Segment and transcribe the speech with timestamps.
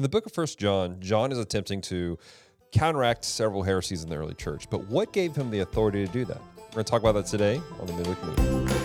[0.00, 2.18] In the book of First John, John is attempting to
[2.72, 4.64] counteract several heresies in the early church.
[4.70, 6.40] But what gave him the authority to do that?
[6.56, 8.79] We're going to talk about that today on the Midweek Move.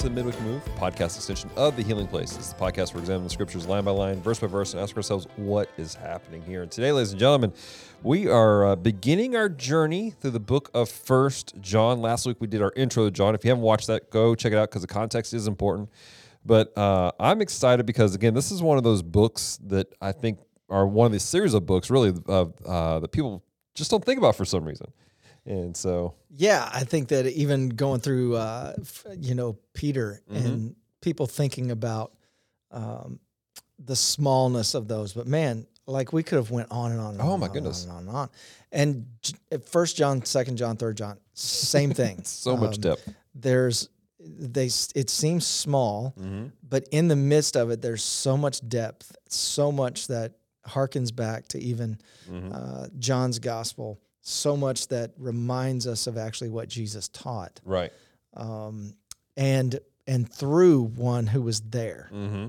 [0.00, 2.34] To the Midweek Move, podcast extension of the Healing Place.
[2.38, 4.82] Is the podcast where we examine the scriptures line by line, verse by verse, and
[4.82, 6.62] ask ourselves what is happening here.
[6.62, 7.52] And today, ladies and gentlemen,
[8.02, 12.00] we are uh, beginning our journey through the book of First John.
[12.00, 13.34] Last week we did our intro to John.
[13.34, 15.90] If you haven't watched that, go check it out because the context is important.
[16.46, 20.38] But uh, I'm excited because again, this is one of those books that I think
[20.70, 23.44] are one of the series of books really uh, that people
[23.74, 24.90] just don't think about for some reason.
[25.50, 28.74] And so, yeah, I think that even going through, uh,
[29.18, 30.46] you know, Peter mm-hmm.
[30.46, 32.12] and people thinking about
[32.70, 33.18] um,
[33.84, 37.14] the smallness of those, but man, like we could have went on and on.
[37.14, 38.28] And oh on my goodness, on and on and on.
[39.50, 42.22] And First John, Second John, Third John, same thing.
[42.24, 43.12] so um, much depth.
[43.34, 43.88] There's
[44.20, 44.66] they.
[44.94, 46.46] It seems small, mm-hmm.
[46.62, 51.48] but in the midst of it, there's so much depth, so much that harkens back
[51.48, 51.98] to even
[52.30, 52.52] mm-hmm.
[52.52, 57.60] uh, John's gospel so much that reminds us of actually what Jesus taught.
[57.64, 57.92] Right.
[58.34, 58.94] Um,
[59.36, 62.48] and and through one who was there, mm-hmm.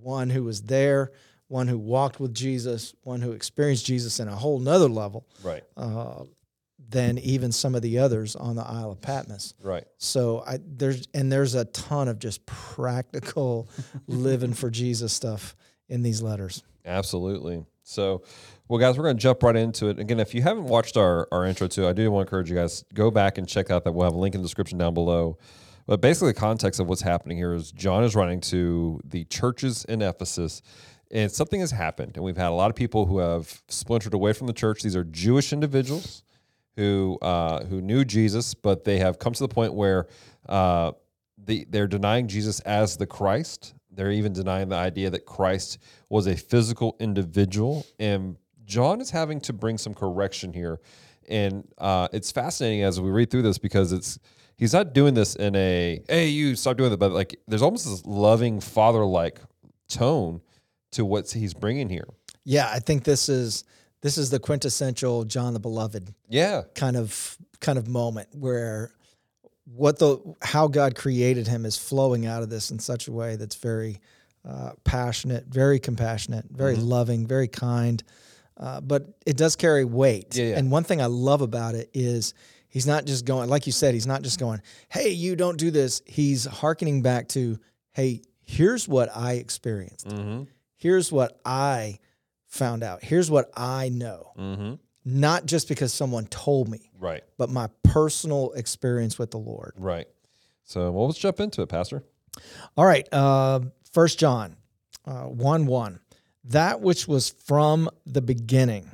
[0.00, 1.12] one who was there,
[1.48, 5.26] one who walked with Jesus, one who experienced Jesus in a whole nother level.
[5.42, 5.64] Right.
[5.76, 6.24] Uh,
[6.88, 9.54] than even some of the others on the Isle of Patmos.
[9.62, 9.84] Right.
[9.98, 13.68] So I there's and there's a ton of just practical
[14.08, 15.54] living for Jesus stuff
[15.88, 16.64] in these letters.
[16.84, 17.64] Absolutely.
[17.82, 18.22] So,
[18.70, 19.98] well, guys, we're going to jump right into it.
[19.98, 22.54] Again, if you haven't watched our, our intro to, I do want to encourage you
[22.54, 23.90] guys go back and check out that.
[23.90, 25.38] We'll have a link in the description down below.
[25.88, 29.84] But basically, the context of what's happening here is John is writing to the churches
[29.86, 30.62] in Ephesus,
[31.10, 32.12] and something has happened.
[32.14, 34.84] And we've had a lot of people who have splintered away from the church.
[34.84, 36.22] These are Jewish individuals
[36.76, 40.06] who uh, who knew Jesus, but they have come to the point where
[40.48, 40.92] uh,
[41.44, 43.74] the, they're denying Jesus as the Christ.
[43.90, 45.78] They're even denying the idea that Christ
[46.08, 47.84] was a physical individual.
[47.98, 48.36] And
[48.70, 50.80] John is having to bring some correction here.
[51.28, 54.18] And uh, it's fascinating as we read through this because it's
[54.56, 57.84] he's not doing this in a hey you stop doing that, but like there's almost
[57.84, 59.40] this loving father like
[59.88, 60.40] tone
[60.92, 62.08] to what he's bringing here.
[62.44, 63.64] Yeah, I think this is
[64.02, 66.14] this is the quintessential John the Beloved.
[66.28, 68.92] Yeah, kind of kind of moment where
[69.66, 73.36] what the how God created him is flowing out of this in such a way
[73.36, 74.00] that's very
[74.48, 76.84] uh, passionate, very compassionate, very mm-hmm.
[76.84, 78.02] loving, very kind.
[78.60, 80.36] Uh, but it does carry weight.
[80.36, 80.58] Yeah, yeah.
[80.58, 82.34] And one thing I love about it is
[82.68, 85.70] he's not just going, like you said, he's not just going, "Hey, you don't do
[85.70, 87.58] this." He's hearkening back to,
[87.92, 90.08] "Hey, here's what I experienced.
[90.08, 90.44] Mm-hmm.
[90.76, 91.98] Here's what I
[92.48, 93.02] found out.
[93.02, 98.52] Here's what I know." Mm-hmm not just because someone told me, right, but my personal
[98.52, 99.72] experience with the Lord.
[99.76, 100.06] Right.
[100.64, 102.02] So, well, let's jump into it, Pastor.
[102.76, 103.08] All right.
[103.12, 103.60] Uh,
[103.92, 104.56] First John
[105.04, 106.00] uh, 1 1.
[106.44, 108.90] That which was from the beginning.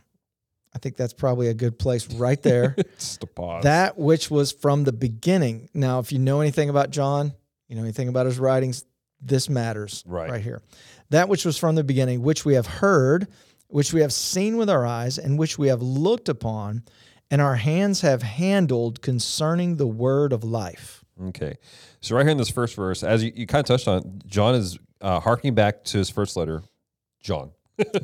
[0.74, 2.76] I think that's probably a good place right there.
[2.98, 3.62] Just a pause.
[3.62, 5.70] That which was from the beginning.
[5.72, 7.32] Now, if you know anything about John,
[7.68, 8.84] you know anything about his writings,
[9.20, 10.60] this matters right, right here.
[11.10, 13.28] That which was from the beginning, which we have heard
[13.68, 16.84] which we have seen with our eyes, and which we have looked upon,
[17.30, 21.04] and our hands have handled concerning the word of life.
[21.28, 21.56] Okay.
[22.00, 24.54] So, right here in this first verse, as you, you kind of touched on, John
[24.54, 26.62] is uh, harking back to his first letter,
[27.26, 27.50] John.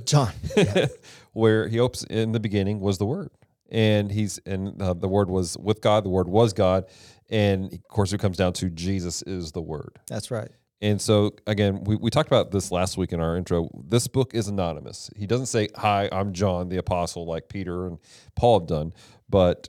[0.04, 0.32] John.
[0.56, 0.86] Yeah.
[1.32, 3.30] where he opens in the beginning was the word.
[3.70, 6.86] And he's, and uh, the word was with God, the word was God.
[7.30, 10.00] And of course, it comes down to Jesus is the word.
[10.08, 10.50] That's right.
[10.80, 13.70] And so, again, we, we talked about this last week in our intro.
[13.86, 15.08] This book is anonymous.
[15.16, 17.98] He doesn't say, Hi, I'm John the Apostle, like Peter and
[18.34, 18.92] Paul have done.
[19.30, 19.68] But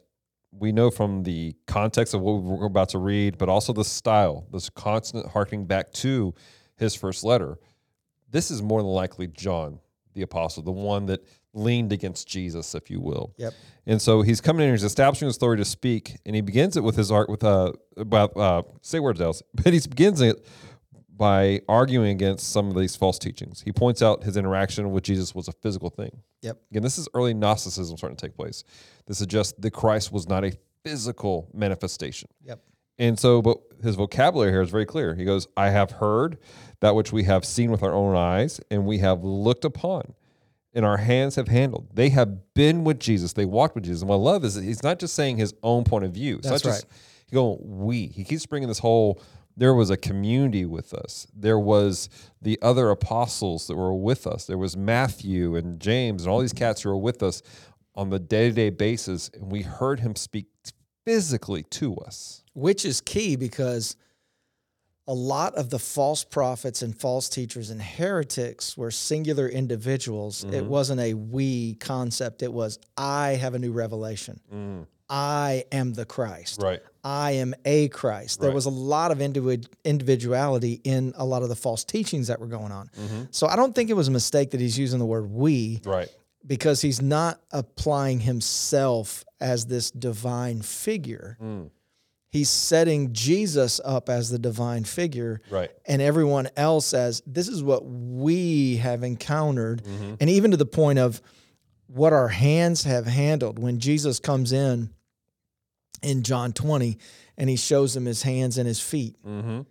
[0.52, 4.47] we know from the context of what we're about to read, but also the style,
[4.52, 6.34] this constant harking back to
[6.75, 7.59] his first letter.
[8.33, 9.79] This is more than likely John
[10.16, 13.33] the Apostle, the one that leaned against Jesus, if you will.
[13.38, 13.53] Yep.
[13.85, 16.83] And so he's coming in, he's establishing his authority to speak, and he begins it
[16.83, 20.45] with his art with uh about uh say words else, but he begins it
[21.15, 23.62] by arguing against some of these false teachings.
[23.62, 26.21] He points out his interaction with Jesus was a physical thing.
[26.41, 26.57] Yep.
[26.71, 28.63] Again, this is early Gnosticism starting to take place.
[29.06, 32.29] This suggests that Christ was not a physical manifestation.
[32.44, 32.62] Yep.
[33.00, 35.15] And so, but his vocabulary here is very clear.
[35.15, 36.38] He goes, I have heard
[36.83, 40.15] that which we have seen with our own eyes, and we have looked upon,
[40.74, 41.88] and our hands have handled.
[41.94, 43.31] They have been with Jesus.
[43.31, 44.01] They walked with Jesus.
[44.01, 46.39] And what I love is he's not just saying his own point of view.
[46.39, 46.94] It's That's not just, right.
[47.27, 48.07] He going, we.
[48.07, 49.21] He keeps bringing this whole
[49.56, 51.25] there was a community with us.
[51.33, 52.09] There was
[52.41, 54.45] the other apostles that were with us.
[54.45, 57.41] There was Matthew and James and all these cats who were with us
[57.95, 60.47] on the day to day basis, and we heard him speak
[61.06, 62.44] physically to us.
[62.53, 63.95] Which is key because
[65.07, 70.44] a lot of the false prophets and false teachers and heretics were singular individuals.
[70.44, 70.67] It mm-hmm.
[70.67, 74.39] wasn't a we concept, it was I have a new revelation.
[74.53, 74.88] Mm.
[75.09, 76.61] I am the Christ.
[76.61, 76.81] Right.
[77.03, 78.39] I am a Christ.
[78.39, 78.55] There Right.
[78.55, 82.47] was a lot of individ- individuality in a lot of the false teachings that were
[82.47, 82.89] going on.
[82.97, 83.23] Mm-hmm.
[83.31, 86.09] So I don't think it was a mistake that he's using the word we Right.
[86.47, 91.38] because he's not applying himself as this divine figure.
[91.44, 91.69] Mm.
[92.33, 95.69] He's setting Jesus up as the divine figure Right.
[95.85, 99.83] and everyone else as this is what we have encountered.
[100.19, 101.21] And even to the point of
[101.85, 104.89] what our hands have handled when Jesus comes in
[106.01, 106.97] in John 20
[107.38, 109.15] and he shows them his hands and his feet.
[109.24, 109.62] Mm-hmm.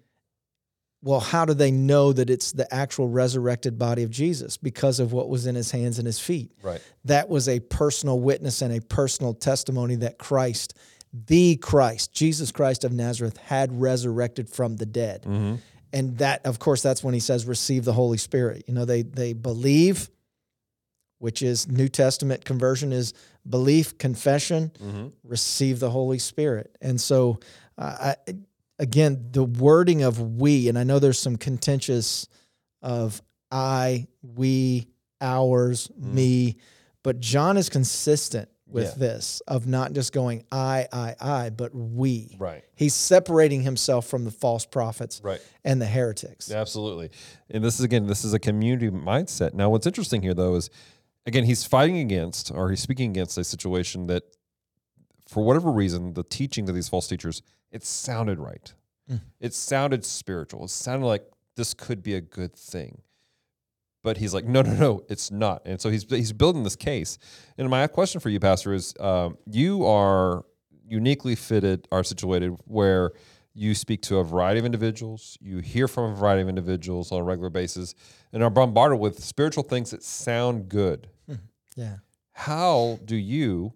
[1.04, 4.56] Well, how do they know that it's the actual resurrected body of Jesus?
[4.56, 6.52] Because of what was in his hands and his feet.
[6.62, 6.80] Right.
[7.06, 10.78] That was a personal witness and a personal testimony that Christ,
[11.12, 15.22] the Christ, Jesus Christ of Nazareth, had resurrected from the dead.
[15.22, 15.56] Mm-hmm.
[15.92, 18.64] And that, of course, that's when he says, receive the Holy Spirit.
[18.66, 20.10] You know, they they believe,
[21.18, 23.12] which is New Testament conversion is
[23.48, 25.08] belief, confession, Mm-hmm.
[25.22, 26.76] receive the Holy Spirit.
[26.80, 27.40] And so,
[27.76, 28.34] uh, I,
[28.78, 32.26] again, the wording of we, and I know there's some contentious
[32.80, 33.20] of
[33.50, 34.88] I, we,
[35.20, 36.56] ours, me,
[37.02, 38.94] but John is consistent with Yeah.
[38.98, 42.36] this of not just going I, I, I, but we.
[42.38, 42.64] Right.
[42.74, 45.40] He's separating himself from the false prophets Right.
[45.64, 46.50] and the heretics.
[46.50, 47.10] Absolutely.
[47.50, 49.54] And this is again, this is a community mindset.
[49.54, 50.70] Now, what's interesting here though is
[51.26, 54.24] again, he's fighting against or he's speaking against a situation that
[55.28, 58.74] for whatever reason, the teachings of these false teachers, it sounded right.
[59.10, 59.20] Mm.
[59.40, 60.64] It sounded spiritual.
[60.64, 61.24] It sounded like
[61.56, 63.02] this could be a good thing.
[64.02, 65.62] But he's like, no, no, no, it's not.
[65.64, 67.18] And so he's he's building this case.
[67.56, 70.44] And my question for you, Pastor, is um, you are
[70.84, 73.12] uniquely fitted, are situated where
[73.54, 77.20] you speak to a variety of individuals, you hear from a variety of individuals on
[77.20, 77.94] a regular basis,
[78.32, 81.08] and are bombarded with spiritual things that sound good.
[81.76, 81.96] Yeah.
[82.32, 83.72] How do you,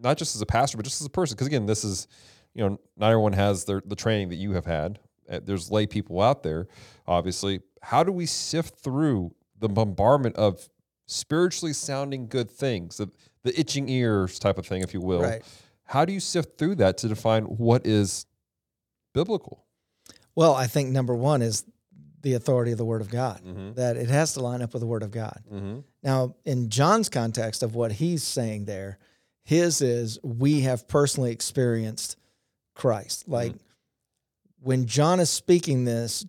[0.00, 2.08] not just as a pastor, but just as a person, because again, this is,
[2.54, 4.98] you know, not everyone has their, the training that you have had.
[5.30, 6.66] Uh, There's lay people out there,
[7.06, 7.60] obviously.
[7.82, 10.68] How do we sift through the bombardment of
[11.06, 13.08] spiritually sounding good things, the,
[13.44, 15.22] the itching ears type of thing, if you will?
[15.22, 15.42] Right.
[15.84, 18.26] How do you sift through that to define what is
[19.14, 19.64] biblical?
[20.34, 21.64] Well, I think number one is
[22.20, 23.74] the authority of the Word of God, Mm-hmm.
[23.74, 25.40] that it has to line up with the Word of God.
[25.52, 25.78] Mm-hmm.
[26.02, 28.98] Now, in John's context of what he's saying there,
[29.44, 32.16] his is we have personally experienced
[32.74, 33.28] Christ.
[33.28, 33.54] Like
[34.60, 36.26] when John is speaking this,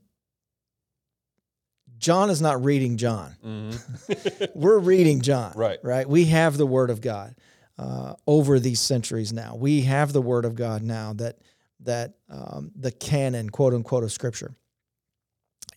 [1.99, 3.35] John is not reading John.
[3.45, 4.45] Mm-hmm.
[4.59, 5.53] We're reading John.
[5.55, 5.79] Right.
[5.83, 6.07] Right.
[6.07, 7.35] We have the Word of God
[7.77, 9.55] uh, over these centuries now.
[9.55, 11.37] We have the Word of God now that
[11.81, 14.55] that um, the canon, quote unquote, of Scripture.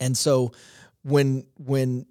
[0.01, 0.53] And so,
[1.03, 2.07] when when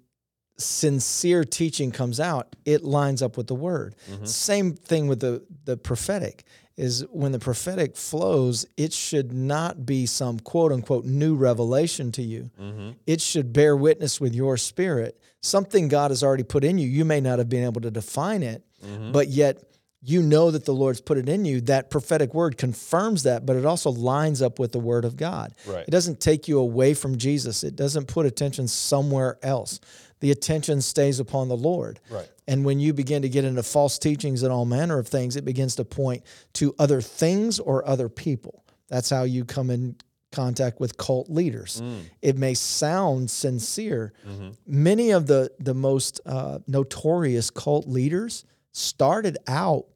[0.58, 3.94] sincere teaching comes out, it lines up with the Word.
[4.24, 6.44] Same thing with the the prophetic.
[6.76, 12.22] Is when the prophetic flows, it should not be some quote unquote new revelation to
[12.22, 12.90] you mm-hmm.
[13.06, 15.18] it should bear witness with your spirit.
[15.40, 16.88] Something God has already put in you.
[16.88, 19.12] You may not have been able to define it, mm-hmm.
[19.12, 19.62] but yet
[20.04, 21.60] you know that the Lord's put it in you.
[21.62, 25.54] That prophetic word confirms that, but it also lines up with the word of God.
[25.66, 25.86] Right.
[25.86, 29.80] It doesn't take you away from Jesus, it doesn't put attention somewhere else.
[30.22, 31.98] The attention stays upon the Lord.
[32.08, 32.30] Right.
[32.46, 35.44] And when you begin to get into false teachings and all manner of things, it
[35.44, 36.22] begins to point
[36.54, 38.64] to other things or other people.
[38.88, 39.96] That's how you come in
[40.30, 41.80] contact with cult leaders.
[41.82, 42.02] Mm.
[42.22, 44.12] It may sound sincere.
[44.24, 44.50] Mm-hmm.
[44.64, 49.86] Many of the the most uh, notorious cult leaders started out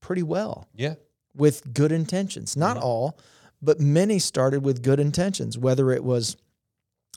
[0.00, 0.94] pretty well Yeah.
[1.34, 2.56] with good intentions.
[2.56, 2.86] Not mm-hmm.
[2.86, 3.18] all,
[3.60, 6.36] but many started with good intentions, whether it was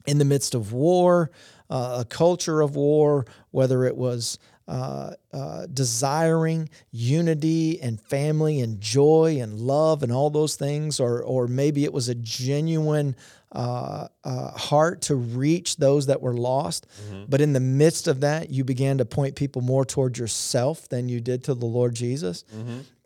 [0.05, 1.31] in the midst of war,
[1.69, 9.39] a culture of war, whether it was uh, uh, desiring unity and family and joy
[9.41, 13.15] and love and all those things, or or maybe it was a genuine
[13.51, 16.87] uh, uh, heart to reach those that were lost.
[17.27, 21.09] But in the midst of that, you began to point people more toward yourself than
[21.09, 22.45] you did to the Lord Jesus.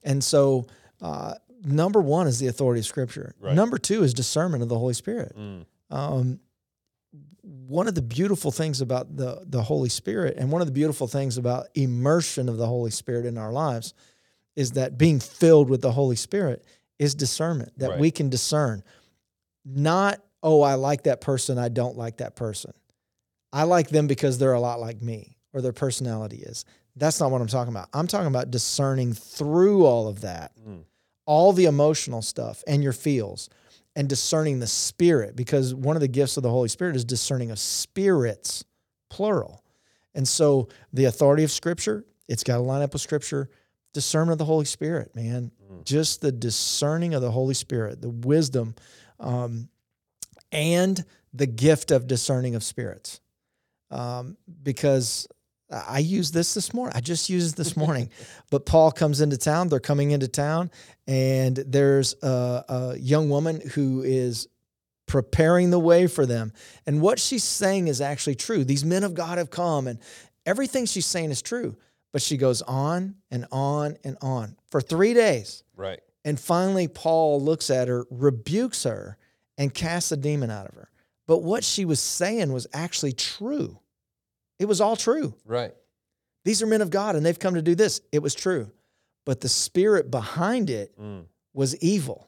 [0.04, 0.68] And so,
[1.02, 1.34] uh,
[1.66, 3.34] number one is the authority of Scripture.
[3.42, 3.56] Right.
[3.56, 5.36] Number two is discernment of the Holy Spirit.
[5.90, 6.40] Um,
[7.50, 11.08] one of the beautiful things about the the Holy Spirit, and one of the beautiful
[11.08, 13.94] things about immersion of the Holy Spirit in our lives,
[14.56, 16.64] is that being filled with the Holy Spirit
[17.00, 17.72] is discernment.
[17.78, 18.00] That Right.
[18.00, 18.84] we can discern
[19.66, 22.72] not, oh, I like that person, I don't like that person.
[23.54, 26.66] I like them because they're a lot like me or their personality is.
[26.96, 27.90] That's not what I'm talking about.
[27.94, 30.84] I'm talking about discerning through all of that, Mm.
[31.26, 33.50] all the emotional stuff and your feels,
[33.98, 37.50] and discerning the spirit, because one of the gifts of the Holy Spirit is discerning
[37.50, 38.64] of spirits,
[39.10, 39.64] plural.
[40.14, 43.50] And so the authority of Scripture, it's got to line up with Scripture.
[43.94, 45.50] Discernment of the Holy Spirit, man.
[45.74, 45.84] Mm.
[45.84, 48.76] Just the discerning of the Holy Spirit, the wisdom,
[49.20, 49.68] um,
[50.52, 53.20] and the gift of discerning of spirits.
[53.90, 55.28] Um, because
[55.70, 56.94] I used this this morning.
[56.96, 58.10] I just used it this morning.
[58.52, 59.70] but Paul comes into town.
[59.70, 60.72] They're coming into town,
[61.08, 64.48] and there's a, a young woman who is
[65.08, 66.54] preparing the way for them.
[66.86, 68.64] And what she's saying is actually true.
[68.64, 70.00] These men of God have come, and
[70.46, 71.76] everything she's saying is true.
[72.14, 75.64] But she goes on and on and on for three days.
[75.76, 76.00] Right.
[76.24, 79.18] And finally, Paul looks at her, rebukes her,
[79.58, 80.90] and casts a demon out of her.
[81.26, 83.80] But what she was saying was actually true.
[84.60, 85.34] It was all true.
[85.46, 85.74] Right.
[86.46, 88.02] These are men of God and they've come to do this.
[88.12, 88.72] It was true.
[89.26, 91.26] But the spirit behind it Mm.
[91.54, 92.28] was evil.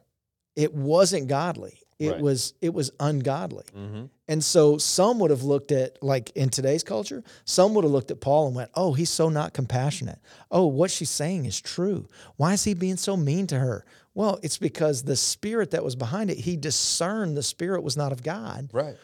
[0.56, 1.80] It wasn't godly.
[1.98, 2.20] It Right.
[2.20, 3.64] was it was ungodly.
[3.76, 4.04] Mm-hmm.
[4.28, 8.10] And so some would have looked at like in today's culture, some would have looked
[8.10, 10.18] at Paul and went, "Oh, he's so not compassionate.
[10.50, 12.08] Oh, what she's saying is true.
[12.36, 13.84] Why is he being so mean to her?"
[14.14, 18.12] Well, it's because the spirit that was behind it, he discerned the spirit was not
[18.12, 18.70] of God.
[18.72, 18.96] Right.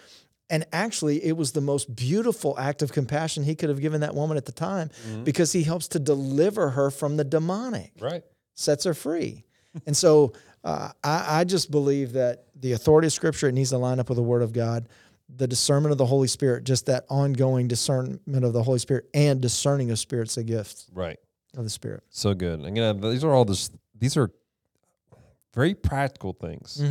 [0.49, 4.15] And actually, it was the most beautiful act of compassion he could have given that
[4.15, 5.25] woman at the time Mhm.
[5.25, 8.23] because he helps to deliver her from the demonic, Right.
[8.55, 9.45] sets her free.
[9.87, 10.33] and so
[10.65, 14.09] uh, I, I just believe that the authority of Scripture it needs to line up
[14.09, 14.89] with the Word of God,
[15.29, 19.41] the discernment of the Holy Spirit, just that ongoing discernment of the Holy Spirit and
[19.41, 21.19] discerning of spirits, a gifts Right.
[21.57, 22.03] of the Spirit.
[22.11, 22.65] So good.
[22.65, 23.71] Again, these are all this.
[23.97, 24.31] These are
[25.55, 26.83] very practical things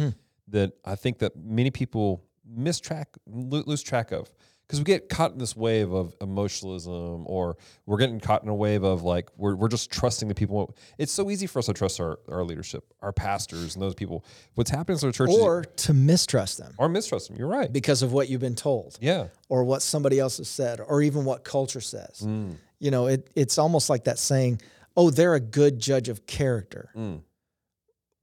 [0.48, 4.32] that I think that many people miss track, lose track of,
[4.68, 8.56] because we get caught in this wave of emotionalism, or we're getting caught in a
[8.56, 10.76] wave of like we're we're just trusting the people.
[10.98, 14.26] It's so easy for us to trust our our leadership, our pastors, and those people.
[14.56, 17.38] What's happening in our churches, Or to mistrust them or mistrust them.
[17.38, 17.72] You're right.
[17.72, 19.28] because of what you've been told Yeah.
[19.50, 22.22] or what somebody else has said or even what culture says.
[22.24, 22.56] Mm.
[22.80, 24.62] You know, it, it's almost like that saying,
[24.98, 26.90] oh, they're a good judge of character.
[26.96, 27.22] Mm.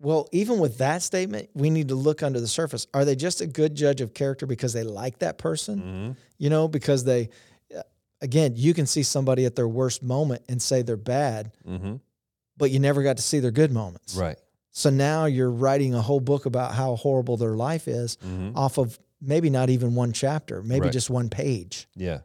[0.02, 2.88] Well, even with that statement, we need to look under the surface.
[2.92, 5.80] Are they just a good judge of character because they like that person?
[5.80, 6.16] Mhm.
[6.38, 7.28] You know, because they,
[7.74, 7.82] uh,
[8.20, 11.94] again, you can see somebody at their worst moment and say they're bad, Mm-hmm.
[12.56, 14.16] but you never got to see their good moments.
[14.16, 14.38] Right.
[14.72, 18.56] So now you're writing a whole book about how horrible their life is Mm-hmm.
[18.58, 20.92] off of maybe not even one chapter, maybe Right.
[20.92, 21.86] just one page.
[21.94, 22.22] Yeah.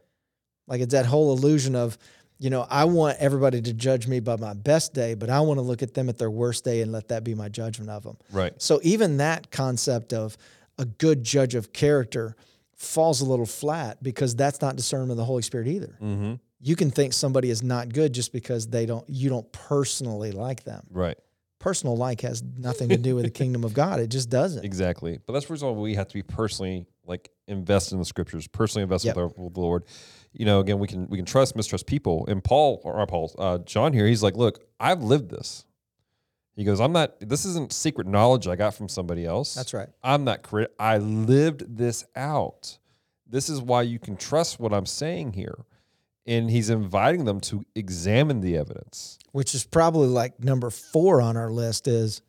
[0.66, 1.96] Like it's that whole illusion of,
[2.38, 5.58] you know, I want everybody to judge me by my best day, but I want
[5.58, 8.04] to look at them at their worst day and let that be my judgment of
[8.04, 8.16] them.
[8.30, 8.52] Right.
[8.62, 10.36] So even that concept of
[10.78, 12.36] a good judge of character
[12.76, 15.98] falls a little flat because that's not discernment of the Holy Spirit either.
[16.00, 16.34] Mm-hmm.
[16.60, 20.62] You can think somebody is not good just because they don't you don't personally like
[20.64, 20.86] them.
[20.90, 21.18] Right.
[21.58, 23.98] Personal like has nothing to do with the kingdom of God.
[23.98, 24.64] It just doesn't.
[24.64, 25.18] Exactly.
[25.26, 28.84] But that's the reason we have to be personally like invested in the scriptures, personally
[28.84, 29.16] invested Yep.
[29.16, 29.84] with, our, with the Lord.
[30.38, 32.24] You know, again, we can we can trust, mistrust people.
[32.28, 35.66] And Paul or Paul, uh, John here, he's like, look, I've lived this.
[36.54, 37.14] He goes, I'm not.
[37.20, 39.54] This isn't secret knowledge I got from somebody else.
[39.54, 39.88] That's right.
[40.02, 40.74] I'm not crit.
[40.78, 42.78] I lived this out.
[43.28, 45.66] This is why you can trust what I'm saying here.
[46.26, 49.18] And he's inviting them to examine the evidence.
[49.32, 52.22] Which is probably like number four on our list is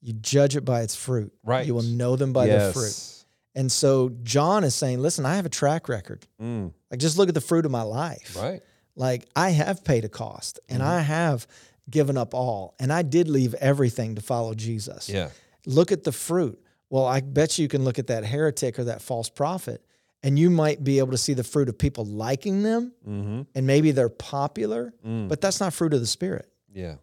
[0.00, 1.32] you judge it by its fruit.
[1.44, 1.66] Right.
[1.66, 3.23] You will know them by their fruit.
[3.54, 6.26] And so John is saying, listen, I have a track record.
[6.40, 8.36] Mm, Like just look at the fruit of my life.
[8.40, 8.62] right.
[8.96, 10.86] Like I have paid a cost and Mhm.
[10.86, 11.46] I have
[11.90, 15.08] given up all and I did leave everything to follow Jesus.
[15.08, 15.30] Yeah.
[15.66, 16.60] Look at the fruit.
[16.90, 19.84] Well, I bet you can look at that heretic or that false prophet
[20.22, 23.42] and you might be able to see the fruit of people liking them Mm-hmm.
[23.54, 26.48] and maybe they're popular, Mm, but that's not fruit of the spirit.
[26.72, 26.96] yeah.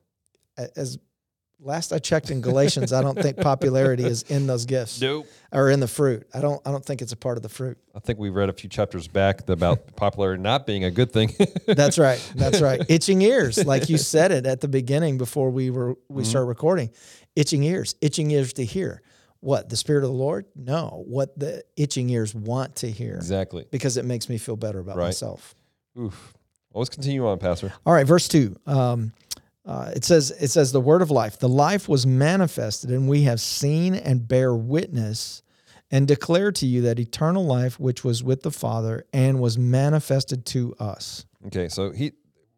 [0.75, 0.97] As
[1.61, 5.27] last I checked in Galatians, I don't think popularity is in those gifts Nope.
[5.51, 6.27] or in the fruit.
[6.33, 7.77] I don't I don't think it's a part of the fruit.
[7.95, 11.33] I think we read a few chapters back about popularity not being a good thing.
[11.67, 12.19] That's right.
[12.35, 12.81] That's right.
[12.89, 16.27] Itching ears, like you said it at the beginning before we were we Mhm.
[16.27, 16.89] start recording.
[17.35, 19.01] Itching ears, itching ears to hear.
[19.39, 20.45] What the spirit of the Lord?
[20.55, 23.65] No, what the itching ears want to hear exactly.
[23.71, 25.05] because it makes me feel better about Right.
[25.05, 25.55] myself.
[25.99, 26.33] Oof.
[26.71, 27.73] Well, let's continue on, Pastor.
[27.85, 28.55] All right, verse two.
[28.67, 29.13] Um,
[29.65, 31.37] uh, it says, "It says the word of life.
[31.39, 35.43] The life was manifested, and we have seen and bear witness,
[35.91, 40.45] and declare to you that eternal life, which was with the Father, and was manifested
[40.47, 42.11] to us." Okay, so he,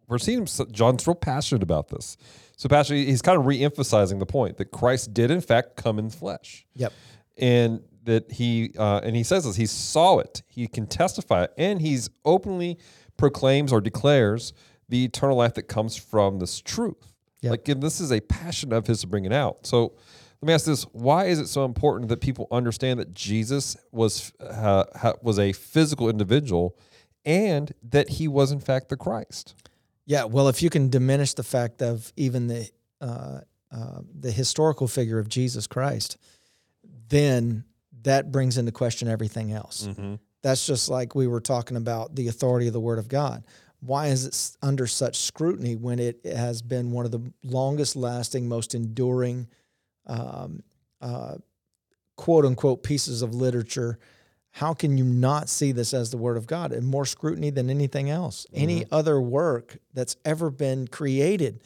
[0.08, 2.18] we're seeing John's real passionate about this.
[2.56, 6.10] So, Pastor, he's kind of re-emphasizing the point that Christ did in fact come in
[6.10, 6.94] flesh, Yep.
[7.38, 11.82] and that he uh, and he says this he saw it he can testify and
[11.82, 12.78] he's openly
[13.16, 14.52] proclaims or declares
[14.90, 17.52] the eternal life that comes from this truth Yep.
[17.52, 19.94] like and this is a passion of his to bring it out so
[20.42, 24.32] let me ask this why is it so important that people understand that jesus was
[24.40, 24.84] uh,
[25.22, 26.78] was a physical individual
[27.26, 29.56] and that he was in fact the christ
[30.06, 33.40] Yeah, well, if you can diminish the fact of even the uh,
[33.72, 36.18] uh, the historical figure of Jesus Christ,
[37.10, 37.64] then
[38.04, 39.88] that brings into question everything else.
[40.42, 43.44] That's just like we were talking about the authority of the Word of God.
[43.86, 48.48] Why is it under such scrutiny when it has been one of the longest lasting,
[48.48, 49.48] most enduring,
[50.08, 50.64] um,
[51.02, 51.36] uh,
[52.16, 54.00] quote unquote, pieces of literature?
[54.52, 57.70] How can you not see this as the Word of God and more scrutiny than
[57.70, 58.46] anything else?
[58.54, 61.62] Any other work that's ever been created,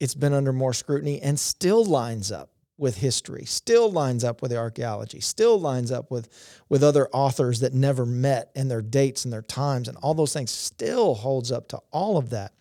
[0.00, 2.50] it's been under more scrutiny and still lines up
[2.80, 6.28] with history, still lines up with the archaeology, still lines up with
[6.68, 10.32] with other authors that never met and their dates and their times and all those
[10.32, 12.52] things still holds up to all of that.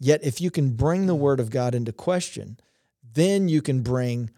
[0.00, 2.58] Yet if you can bring the word of God into question,
[3.14, 4.30] then you can bring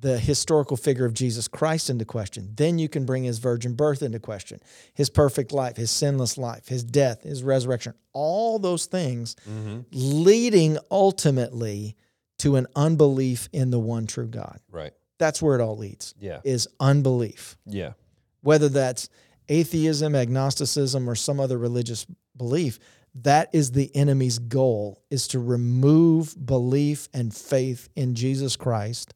[0.00, 2.52] the historical figure of Jesus Christ into question.
[2.54, 4.60] Then you can bring his virgin birth into question,
[4.94, 9.80] his perfect life, his sinless life, his death, his resurrection, all those things mm-hmm.
[9.90, 11.96] leading ultimately
[12.38, 14.58] to an unbelief in the one true God.
[14.70, 16.14] right That's where it all leads.
[16.20, 17.56] yeah Is unbelief.
[17.66, 17.92] yeah
[18.42, 19.08] Whether that's
[19.48, 22.78] atheism, agnosticism or some other religious belief,
[23.14, 29.14] that is the enemy's goal is to remove belief and faith in Jesus Christ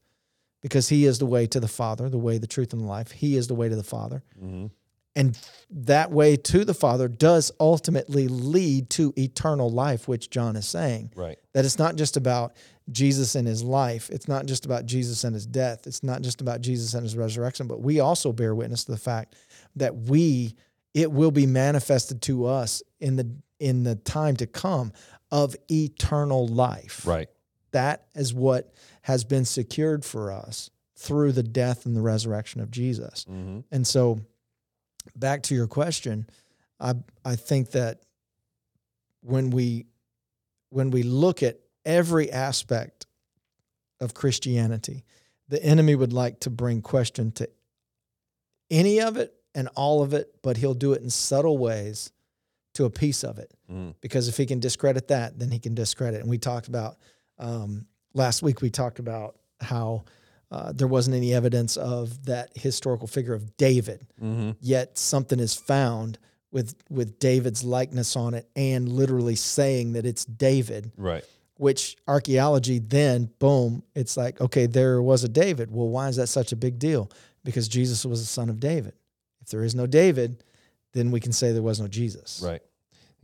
[0.62, 3.10] because he is the way to the Father, the way, the truth, and the life.
[3.12, 4.22] He is the way to the Father.
[4.42, 4.66] Mm-hmm.
[5.14, 5.38] And
[5.71, 11.12] that way to the Father does ultimately lead to eternal life, which John is saying.
[11.14, 12.54] right That it's not just about
[12.90, 14.11] Jesus and his life.
[14.11, 15.87] It's not just about Jesus and his death.
[15.87, 18.99] It's not just about Jesus and his resurrection, but we also bear witness to the
[18.99, 19.37] fact
[19.76, 20.57] that we,
[20.95, 24.92] it will be manifested to us in the in the time to come
[25.31, 27.07] of eternal life.
[27.07, 27.28] right
[27.71, 32.70] That is what has been secured for us through the death and the resurrection of
[32.70, 33.25] Jesus.
[33.25, 33.61] mm-hmm.
[33.70, 34.20] And so
[35.16, 36.26] back to your question,
[36.80, 38.02] I I think that
[39.20, 39.86] when we
[40.70, 43.06] when we look at every aspect
[44.00, 45.04] of Christianity,
[45.48, 47.48] the enemy would like to bring question to
[48.70, 52.10] any of it and all of it, but he'll do it in subtle ways
[52.74, 53.52] to a piece of it.
[53.70, 53.94] Mm.
[54.00, 56.20] Because if he can discredit that, then he can discredit.
[56.20, 56.96] And we talked about
[57.38, 58.62] um, last week.
[58.62, 60.04] We talked about how
[60.52, 64.50] uh, there wasn't any evidence of that historical figure of David Mm-hmm.
[64.60, 66.18] yet something is found
[66.52, 71.24] with with David's likeness on it and literally saying that it's David, right
[71.56, 75.70] which archaeology then boom, it's like okay, there was a David.
[75.70, 77.10] Well, why is that such a big deal?
[77.44, 78.94] Because Jesus was the son of David.
[79.40, 80.42] If there is no David,
[80.92, 82.40] then we can say there was no Jesus.
[82.44, 82.60] Right.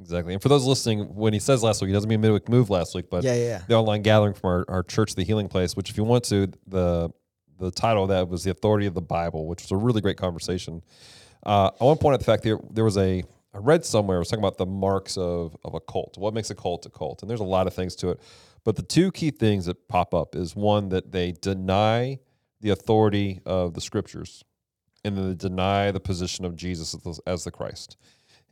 [0.01, 0.33] Exactly.
[0.33, 2.95] And for those listening, when he says last week, he doesn't mean midweek move last
[2.95, 3.63] week, but Yeah, yeah, yeah.
[3.67, 6.49] the online gathering from our, our church, the healing place, which if you want to,
[6.69, 7.11] the
[7.59, 10.17] the title of that was the authority of the Bible, which was a really great
[10.17, 10.83] conversation.
[11.45, 13.23] Uh, I want to point out the fact that there was a
[13.55, 16.17] I read somewhere I was talking about the marks of of a cult.
[16.19, 17.23] What makes a cult a cult?
[17.23, 18.21] And there's a lot of things to it.
[18.65, 22.19] But the two key things that pop up is one that they deny
[22.61, 24.45] the authority of the scriptures
[25.05, 26.95] and then they deny the position of Jesus
[27.27, 27.97] as the, Christ.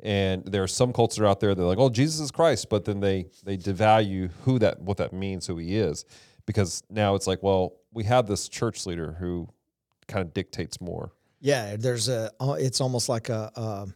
[0.03, 2.31] And there are some cults that are out there that are like, oh, Jesus is
[2.31, 6.05] Christ, but then they they devalue who that what that means, who he is,
[6.47, 9.49] because now it's like, well, we have this church leader who
[10.09, 11.13] kind of dictates more.
[11.41, 12.31] Yeah, there's a.
[12.41, 13.87] uh, It's almost like a, a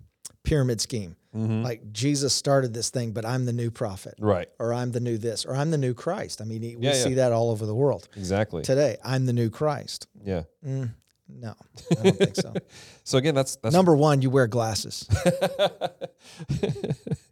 [0.44, 1.16] pyramid scheme.
[1.32, 4.48] Like Jesus started this thing, but I'm the new prophet, Right.
[4.58, 6.40] or I'm the new this, or I'm the new Christ.
[6.42, 6.92] I mean, we Yeah, yeah.
[7.04, 8.62] see that all over the world Exactly.
[8.64, 8.96] today.
[9.04, 10.08] I'm the new Christ.
[10.24, 10.42] Yeah.
[10.66, 10.90] Mm,
[11.28, 11.54] no,
[11.96, 12.52] I don't think so.
[13.04, 15.08] So again, that's that's Number one, you wear glasses.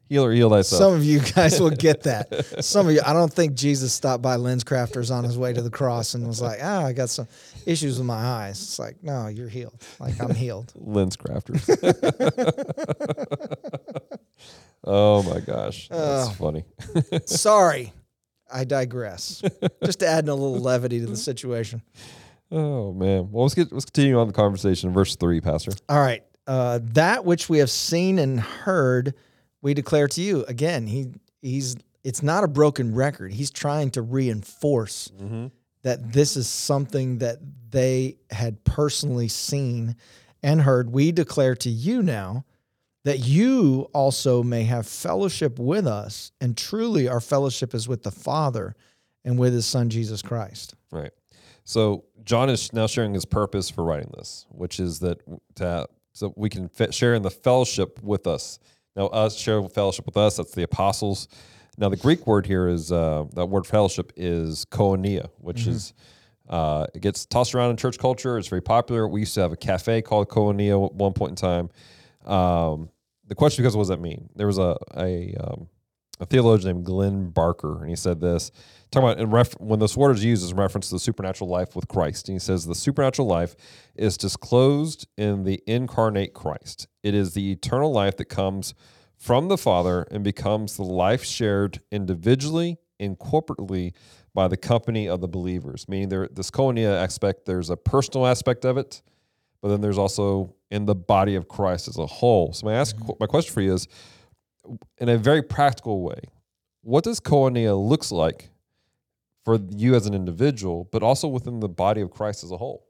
[0.09, 0.81] heal or heal thyself.
[0.83, 2.65] Some of you guys will get that.
[2.65, 5.71] Some of you, I don't think Jesus stopped by LensCrafters on his way to the
[5.71, 7.29] cross and was like, ah, I got some
[7.67, 8.61] issues with my eyes.
[8.61, 9.81] It's like, no, you're healed.
[10.01, 10.73] Like, I'm healed.
[10.81, 11.69] LensCrafters.
[14.85, 16.31] oh my gosh, that's Oh.
[16.39, 16.65] funny.
[17.27, 17.93] Sorry,
[18.53, 19.43] I digress.
[19.85, 21.83] Just adding a little levity to the situation.
[22.51, 23.31] Oh man.
[23.31, 24.93] Well, let's get let's continue on the conversation.
[24.93, 25.73] Verse three, Pastor.
[25.89, 26.23] All right.
[26.47, 29.15] Uh, that which we have seen and heard,
[29.63, 30.45] we declare to you.
[30.45, 31.09] Again, he
[31.43, 33.33] he's it's not a broken record.
[33.33, 35.49] He's trying to reinforce mm-hmm.
[35.83, 37.39] that this is something that
[37.71, 39.97] they had personally seen
[40.43, 40.91] and heard.
[40.91, 42.45] We declare to you now
[43.05, 48.11] that you also may have fellowship with us, and truly our fellowship is with the
[48.11, 48.75] Father
[49.25, 50.75] and with his son Jesus Christ.
[50.91, 51.13] Right.
[51.65, 55.21] So John is now sharing his purpose for writing this, which is that
[55.57, 58.59] to, so we can fit, share in the fellowship with us.
[58.99, 60.39] Now, us share fellowship with us.
[60.39, 61.29] That's the apostles.
[61.79, 65.71] Now, the Greek word here is uh, that word fellowship is koinonia, which mm-hmm.
[65.71, 65.95] is
[66.49, 68.39] uh, it gets tossed around in church culture.
[68.39, 69.07] It's very popular.
[69.07, 71.71] We used to have a cafe called Koinonia at one point in time.
[72.25, 72.91] Um,
[73.29, 74.31] the question because what does that mean?
[74.35, 75.69] There was a a, um,
[76.21, 78.51] a theologian named Glenn Barker, and he said this
[78.91, 81.77] talking about in ref- when this word is used as reference to the supernatural life
[81.77, 82.29] with Christ.
[82.29, 83.55] And he says the supernatural life
[83.95, 86.89] is disclosed in the incarnate Christ.
[87.03, 88.75] It is the eternal life that comes
[89.17, 93.93] from the Father and becomes the life shared individually and corporately
[94.35, 95.89] by the company of the believers.
[95.89, 99.03] Meaning there this koinonia aspect, there's a personal aspect of it,
[99.61, 102.53] but then there's also in the body of Christ as a whole.
[102.53, 103.13] So my ask mm-hmm.
[103.21, 103.89] my question for you is
[104.99, 106.21] in a very practical way,
[106.83, 108.51] what does koinonia looks like
[109.45, 112.87] for you as an individual, but also within the body of Christ as a whole?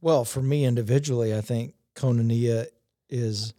[0.00, 2.66] Well, for me individually, I think koinonia
[3.08, 3.54] is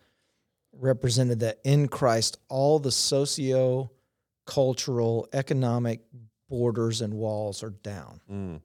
[0.73, 3.91] represented that in Christ, all the socio
[4.45, 6.01] cultural, economic
[6.49, 8.19] borders and walls are down.
[8.29, 8.61] Mm.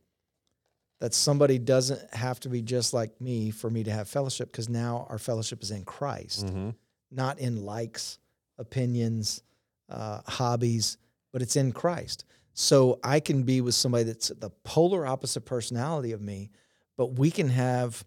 [1.00, 4.68] That somebody doesn't have to be just like me for me to have fellowship because
[4.68, 6.70] now our fellowship is in Christ, mm-hmm.
[7.16, 8.18] Not in likes,
[8.59, 9.42] opinions,
[9.88, 10.98] uh, hobbies,
[11.33, 12.24] but it's in Christ.
[12.55, 16.50] So I can be with somebody that's the polar opposite personality of me,
[16.96, 18.05] but we can have,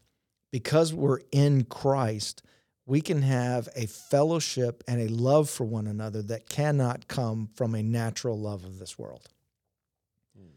[0.51, 2.41] because we're in Christ,
[2.87, 7.75] we can have a fellowship and a love for one another that cannot come from
[7.75, 9.29] a natural love of this world.
[10.35, 10.53] Mm.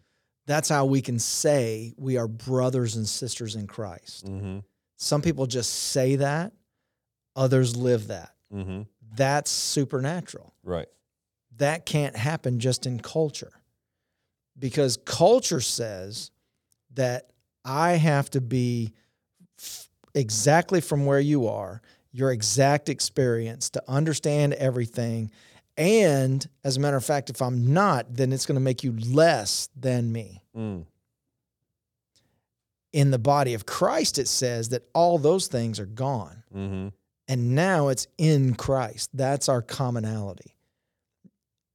[0.46, 4.24] That's how we can say we are brothers and sisters in Christ.
[4.26, 4.60] Mm-hmm.
[4.96, 6.54] Some people just say that,
[7.36, 8.34] others live that.
[8.52, 8.82] Mm-hmm.
[9.14, 10.54] That's supernatural.
[10.62, 10.88] Right.
[11.56, 13.52] That can't happen just in culture
[14.58, 16.30] because culture says
[16.94, 17.30] that
[17.64, 18.92] I have to be
[19.58, 21.80] f- exactly from where you are,
[22.12, 25.30] your exact experience, to understand everything.
[25.76, 28.92] And as a matter of fact, if I'm not, then it's going to make you
[28.92, 30.42] less than me.
[30.56, 30.84] Mm.
[32.92, 36.42] In the body of Christ, it says that all those things are gone.
[36.54, 36.88] Mm-hmm.
[37.32, 39.08] And now it's in Christ.
[39.14, 40.54] That's our commonality.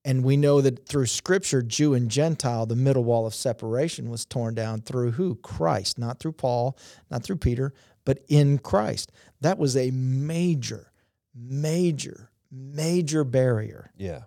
[0.05, 4.23] And we know that through scripture, Jew and Gentile, the middle wall of separation was
[4.23, 5.33] torn down through who?
[5.37, 6.77] Christ, not through Paul,
[7.09, 7.73] not through Peter,
[8.05, 9.11] but in Christ.
[9.41, 10.91] That was a major,
[11.33, 13.89] major, major barrier.
[13.97, 14.25] Yeah.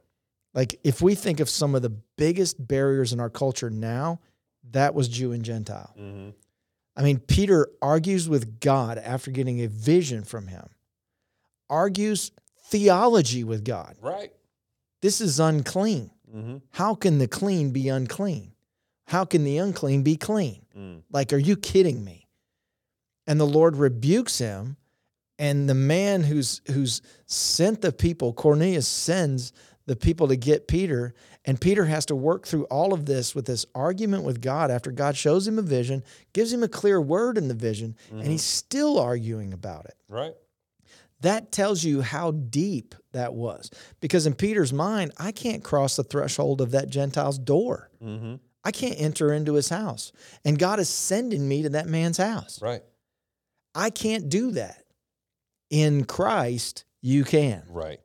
[0.52, 4.18] Like if we think of some of the biggest barriers in our culture now,
[4.72, 5.94] that was Jew and Gentile.
[5.96, 6.30] Mm-hmm.
[6.96, 10.68] I mean, Peter argues with God after getting a vision from him,
[11.70, 12.32] argues
[12.66, 13.96] theology with God.
[14.02, 14.32] Right.
[15.00, 16.10] This is unclean.
[16.34, 16.58] Mm-hmm.
[16.72, 18.52] How can the clean be unclean?
[19.06, 20.62] How can the unclean be clean?
[20.76, 21.02] Mm.
[21.10, 22.28] Like, are you kidding me?
[23.26, 24.76] And the Lord rebukes him.
[25.38, 29.54] And the man who's who's sent the people, Cornelius sends
[29.86, 33.46] the people to get Peter, and Peter has to work through all of this with
[33.46, 37.38] this argument with God after God shows him a vision, gives him a clear word
[37.38, 38.20] in the vision, mm-hmm.
[38.20, 39.94] and he's still arguing about it.
[40.08, 40.34] Right.
[41.20, 43.70] That tells you how deep that was.
[44.00, 47.90] Because in Peter's mind, I can't cross the threshold of that Gentile's door.
[48.02, 48.36] Mm-hmm.
[48.64, 50.12] I can't enter into his house.
[50.44, 52.60] And God is sending me to that man's house.
[52.60, 52.82] Right.
[53.74, 54.84] I can't do that.
[55.70, 57.62] In Christ, you can.
[57.70, 58.00] Right.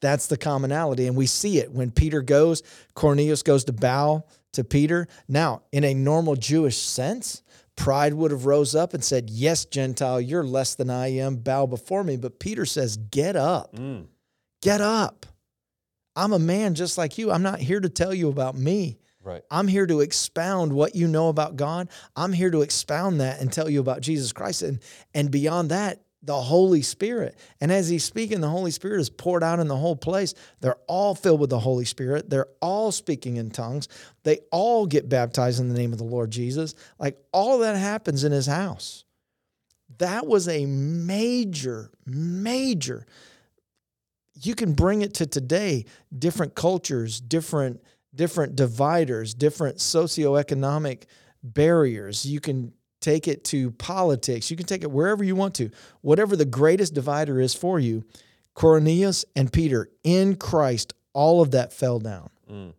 [0.00, 1.06] That's the commonality.
[1.06, 2.62] And we see it when Peter goes,
[2.94, 5.08] Cornelius goes to bow to Peter.
[5.28, 7.42] Now, in a normal Jewish sense,
[7.76, 11.36] pride would have rose up and said, "Yes, Gentile, you're less than I am.
[11.36, 13.76] Bow before me." But Peter says, "Get up.
[13.76, 14.06] Mm.
[14.62, 15.26] Get up.
[16.16, 17.30] I'm a man just like you.
[17.30, 18.98] I'm not here to tell you about me.
[19.22, 19.42] Right.
[19.50, 21.88] I'm here to expound what you know about God.
[22.14, 24.62] I'm here to expound that and tell you about Jesus Christ.
[24.62, 24.80] And
[25.14, 27.36] and beyond that, the Holy Spirit.
[27.60, 30.34] And as he's speaking, the Holy Spirit is poured out in the whole place.
[30.60, 32.28] They're all filled with the Holy Spirit.
[32.28, 33.88] They're all speaking in tongues.
[34.24, 36.74] They all get baptized in the name of the Lord Jesus.
[36.98, 39.04] Like all that happens in his house.
[39.98, 43.06] That was a major, major.
[44.34, 45.86] You can bring it to today,
[46.18, 47.80] different cultures, different
[48.16, 51.04] different dividers, different socioeconomic
[51.42, 52.24] barriers.
[52.24, 52.72] You can
[53.06, 54.50] take it to politics.
[54.50, 55.70] You can take it wherever you want to.
[56.00, 58.04] Whatever the greatest divider is for you,
[58.54, 62.30] Cornelius and Peter in Christ, all of that fell down.
[62.50, 62.72] Mm.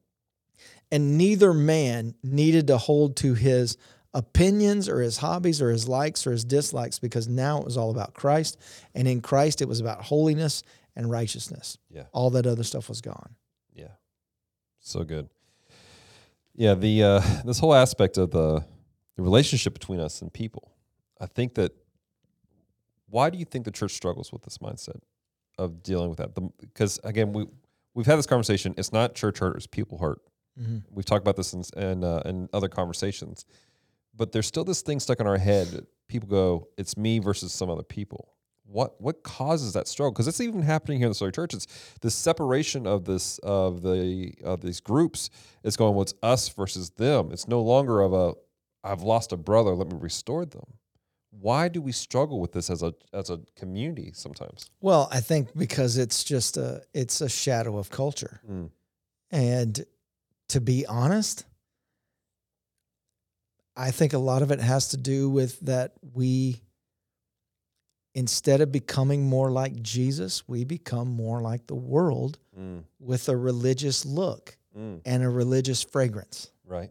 [0.91, 3.77] And neither man needed to hold to his
[4.13, 7.91] opinions or his hobbies or his likes or his dislikes because now it was all
[7.91, 8.57] about Christ.
[8.93, 10.61] And in Christ, it was about holiness
[10.93, 11.77] and righteousness.
[11.89, 12.03] Yeah.
[12.11, 13.35] All that other stuff was gone.
[13.73, 13.95] Yeah.
[14.81, 15.29] So good.
[16.53, 16.73] Yeah.
[16.73, 18.65] The, uh, this whole aspect of the,
[19.17, 20.71] the relationship between us and people.
[21.19, 21.73] I think that
[23.09, 24.99] why do you think the church struggles with this mindset
[25.57, 26.33] of dealing with that?
[26.61, 27.47] Because again, we
[27.93, 28.73] we've had this conversation.
[28.77, 30.21] It's not church hurt; it's people hurt.
[30.59, 30.77] Mm-hmm.
[30.91, 33.45] We've talked about this in in, uh, in other conversations,
[34.15, 35.67] but there's still this thing stuck in our head.
[35.67, 38.33] That People go, "It's me versus some other people."
[38.65, 40.11] What what causes that struggle?
[40.11, 41.53] Because it's even happening here in the Southern Church.
[41.53, 41.67] It's
[42.01, 45.29] the separation of this of the of these groups.
[45.63, 48.35] It's going, "What's well, us versus them?" It's no longer of a,
[48.87, 49.75] "I've lost a brother.
[49.75, 50.77] Let me restore them."
[51.41, 54.69] why do we struggle with this as a as a community sometimes?
[54.81, 58.41] Well, I think because it's just a it's a shadow of culture.
[58.49, 58.69] Mm.
[59.31, 59.85] And
[60.49, 61.45] to be honest,
[63.75, 66.61] I think a lot of it has to do with that we
[68.15, 72.83] instead of becoming more like Jesus, we become more like the world mm.
[72.99, 74.99] with a religious look mm.
[75.05, 76.51] and a religious fragrance.
[76.65, 76.89] Right.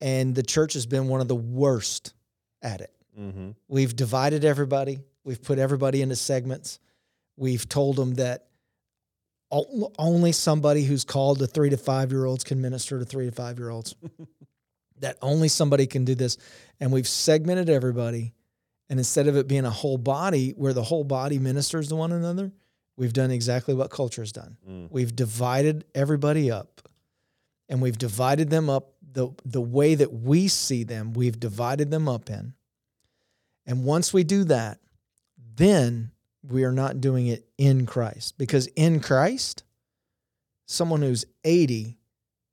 [0.00, 2.14] And the church has been one of the worst
[2.62, 2.92] at it.
[3.18, 3.50] Mm-hmm.
[3.66, 5.00] We've divided everybody.
[5.24, 6.78] We've put everybody into segments.
[7.36, 8.46] We've told them that
[9.50, 13.32] only somebody who's called to three to five year olds can minister to three to
[13.32, 13.94] five year olds.
[15.00, 16.36] that only somebody can do this.
[16.80, 18.34] And we've segmented everybody.
[18.90, 22.12] And instead of it being a whole body where the whole body ministers to one
[22.12, 22.52] another,
[22.96, 24.56] we've done exactly what culture has done.
[24.68, 24.90] Mm.
[24.90, 26.88] We've divided everybody up
[27.68, 32.08] and we've divided them up the, the way that we see them, we've divided them
[32.08, 32.54] up in.
[33.66, 34.78] And once we do that,
[35.56, 38.38] then we are not doing it in Christ.
[38.38, 39.64] Because in Christ,
[40.66, 41.98] someone who's 80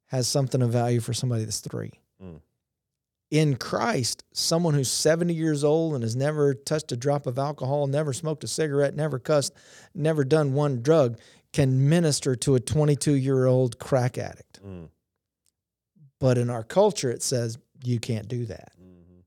[0.07, 1.91] has something of value for somebody that's three.
[2.21, 2.41] Mm.
[3.31, 7.87] In Christ, someone who's 70 years old and has never touched a drop of alcohol,
[7.87, 9.53] never smoked a cigarette, never cussed,
[9.93, 11.19] never done one drug,
[11.51, 14.61] can minister to a 22 year old crack addict.
[14.65, 14.89] Mm.
[16.19, 18.71] But in our culture, it says you can't do that.
[18.82, 19.19] Mm-hmm.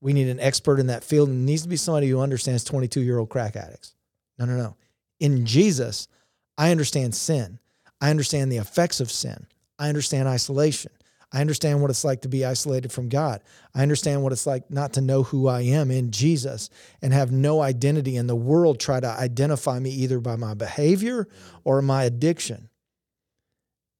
[0.00, 1.28] We need an expert in that field.
[1.28, 3.94] And needs to be somebody who understands 22 year old crack addicts.
[4.38, 4.76] No, no, no.
[5.20, 6.08] In Jesus,
[6.56, 7.58] I understand sin.
[8.00, 9.46] I understand the effects of sin.
[9.78, 10.92] I understand isolation.
[11.32, 13.42] I understand what it's like to be isolated from God.
[13.74, 16.70] I understand what it's like not to know who I am in Jesus
[17.02, 21.24] and have no identity in the world try to identify me either by my behavior
[21.24, 21.60] mm.
[21.64, 22.70] or my addiction.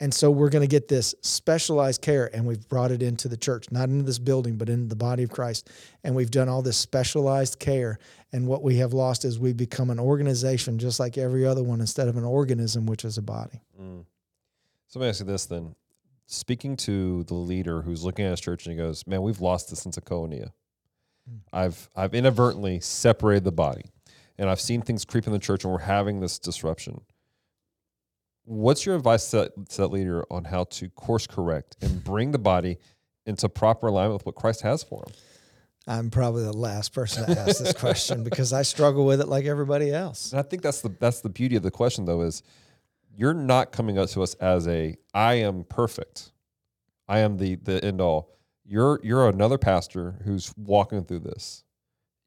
[0.00, 3.37] And so we're going to get this specialized care, and we've brought it into the
[3.37, 5.70] church, not into this building, but into the body of Christ.
[6.04, 7.98] And we've done all this specialized care.
[8.32, 11.80] And what we have lost is we've become an organization just like every other one
[11.80, 13.61] instead of an organism, which is a body.
[13.80, 14.04] Mm.
[14.87, 15.74] So let me ask you this then.
[16.26, 19.70] Speaking to the leader who's looking at his church and he goes, Man, we've lost
[19.70, 20.02] the sense of.
[20.04, 20.50] Mm.
[21.52, 23.87] I've I've inadvertently separated the body.
[24.38, 27.00] And I've seen things creep in the church and we're having this disruption
[28.48, 32.78] what's your advice to, that leader on how to course correct and bring the body
[33.26, 35.14] into proper alignment with what Christ has for him?
[35.87, 39.46] I'm probably the last person to ask this question because I struggle with it like
[39.46, 40.32] everybody else.
[40.32, 42.42] And I think that's the that's the beauty of the question though is
[43.14, 46.32] you're not coming up to us as a I am perfect.
[47.08, 48.37] I am the the end all.
[48.66, 51.64] You're you're another pastor who's walking through this.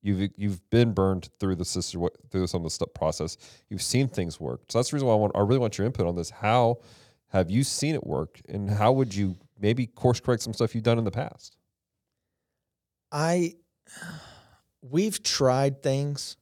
[0.02, 2.00] You've you've been burned through the sister
[2.32, 3.38] through some of the stuff process.
[3.70, 4.62] You've seen things work.
[4.70, 6.32] So that's the reason why I want I really want your input on this.
[6.32, 6.78] How
[7.30, 10.84] have you seen it work, and how would you maybe course correct some stuff you've
[10.84, 11.56] done in the past?
[13.12, 13.56] I
[14.82, 16.36] we've tried things,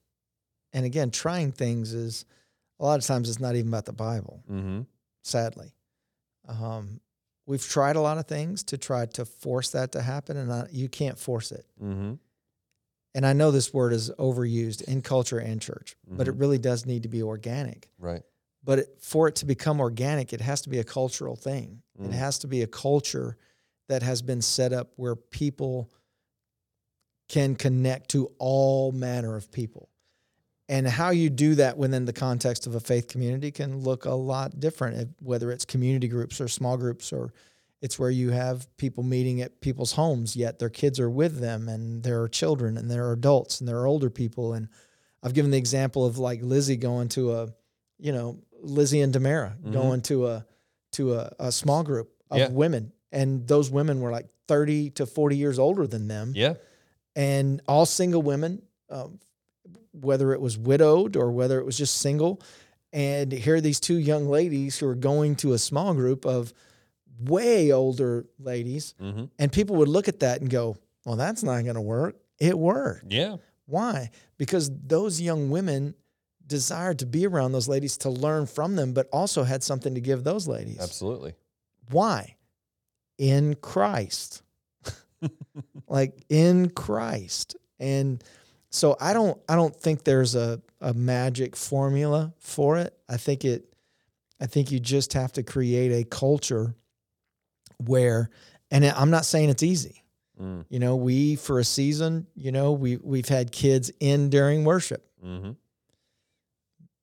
[0.72, 2.26] and again, trying things is
[2.80, 4.42] a lot of times it's not even about the Bible.
[4.50, 4.82] Mm-hmm.
[5.22, 5.74] Sadly,
[6.48, 7.02] um,
[7.46, 10.68] we've tried a lot of things to try to force that to happen, and I,
[10.72, 11.66] you can't force it.
[11.84, 12.14] Mm-hmm
[13.16, 16.18] and I know this word is overused in culture and church, mm-hmm.
[16.18, 16.42] but it mm-hmm.
[16.42, 17.90] really does need to be organic.
[17.98, 18.22] Right.
[18.64, 21.82] But it, for it to become organic, it has to be a cultural thing.
[22.00, 22.08] Mm.
[22.10, 23.38] It has to be a culture
[23.88, 25.90] that has been set up where people
[27.30, 29.90] can connect to all manner of people.
[30.68, 34.14] And how you do that within the context of a faith community can look a
[34.14, 37.34] lot different, whether it's community groups or small groups or
[37.82, 41.70] it's where you have people meeting at people's homes, yet their kids are with them,
[41.70, 44.54] and there are children, and there are adults, and there are older people.
[44.54, 44.68] And
[45.24, 47.48] I've given the example of like Lizzie going to a,
[47.98, 49.72] you know, Lizzie and Demara mm-hmm.
[49.72, 50.46] going to a
[50.94, 52.50] to a, a small group of yeah.
[52.50, 56.34] women, and those women were like thirty to forty years older than them.
[56.36, 56.56] Yeah,
[57.16, 59.20] and all single women, um,
[59.92, 62.42] whether it was widowed or whether it was just single.
[62.92, 66.54] And here are these two young ladies who are going to a small group of
[67.20, 69.26] way older ladies, mm-hmm.
[69.38, 72.58] and people would look at that and go, "Well, that's not going to work." It
[72.58, 73.12] worked.
[73.12, 73.38] Yeah.
[73.66, 74.10] Why?
[74.38, 75.94] Because those young women
[76.48, 80.02] desired to be around those ladies to learn from them, but also had something to
[80.02, 80.80] give those ladies.
[80.80, 81.36] Absolutely.
[81.92, 82.36] Why?
[83.18, 84.42] In Christ.
[85.88, 87.56] like in Christ.
[87.80, 88.24] And
[88.72, 92.98] so I don't I don't think there's a, a magic formula for it.
[93.08, 93.74] I think it
[94.42, 96.76] I think you just have to create a culture
[97.80, 98.30] where
[98.72, 100.04] and I'm not saying it's easy.
[100.40, 100.66] Mm.
[100.70, 105.06] You know, we for a season, you know, we we've had kids in during worship.
[105.26, 105.52] Mm-hmm.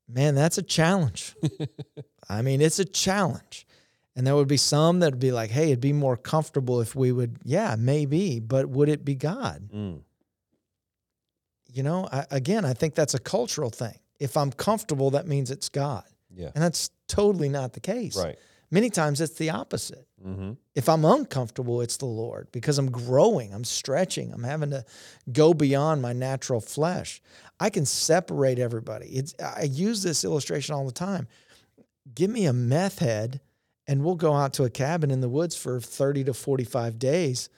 [0.09, 1.35] Man, that's a challenge.
[2.29, 3.67] I mean, it's a challenge.
[4.15, 6.95] And there would be some that would be like, hey, it'd be more comfortable if
[6.95, 9.69] we would, yeah, maybe, but would it be God?
[9.75, 10.01] Mm.
[11.71, 13.99] You know, I, again, I think that's a cultural thing.
[14.19, 16.05] If I'm comfortable, that means it's God.
[16.35, 16.51] Yeah.
[16.55, 18.17] And that's totally not the case.
[18.17, 18.39] Right.
[18.71, 20.07] Many times it's the opposite.
[20.25, 20.53] Mm-hmm.
[20.75, 24.85] If I'm uncomfortable, it's the Lord because I'm growing, I'm stretching, I'm having to
[25.31, 27.23] go beyond my natural flesh.
[27.61, 29.07] I can separate everybody.
[29.07, 31.29] It's I use this illustration all the time.
[32.15, 33.41] Give me a meth head
[33.87, 37.49] and we'll go out to a cabin in the woods for 30 to 45 days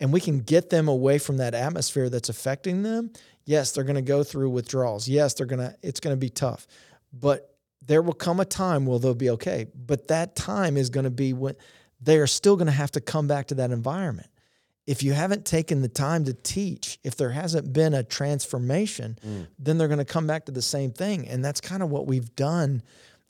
[0.00, 3.10] and we can get them away from that atmosphere that's affecting them.
[3.44, 5.08] Yes, they're going to go through withdrawals.
[5.08, 6.66] Yes, they're going to it's going to be tough.
[7.12, 7.54] But
[7.88, 9.66] there will come a time where they'll be okay.
[9.74, 11.56] But that time is going to be when
[12.00, 14.28] they are still going to have to come back to that environment.
[14.86, 19.48] If you haven't taken the time to teach, if there hasn't been a transformation, Mm.
[19.58, 21.26] then they're going to come back to the same thing.
[21.28, 22.82] And that's kind of what we've done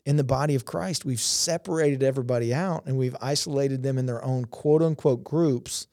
[0.05, 1.05] in the body of Christ.
[1.05, 5.87] We've separated everybody out and we've isolated them in their own quote unquote groups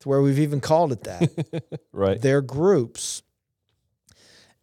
[0.00, 1.80] to where we've even called it that.
[1.92, 2.20] Right.
[2.20, 3.22] They're groups.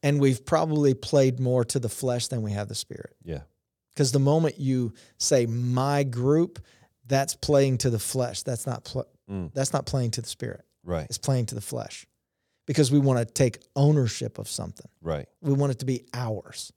[0.03, 3.15] And we've probably played more to the flesh than we have the spirit.
[3.23, 3.41] Yeah.
[3.93, 6.59] Because the moment you say my group,
[7.07, 8.43] that's playing to the flesh.
[8.43, 9.53] That's not pl- Mm.
[9.53, 10.65] that's not playing to the spirit.
[10.83, 11.05] Right.
[11.05, 12.05] It's playing to the flesh.
[12.65, 14.89] Because we want to take ownership of something.
[15.01, 15.27] Right.
[15.41, 16.73] We want it to be ours,